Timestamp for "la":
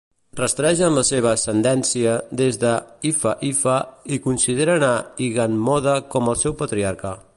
0.99-1.01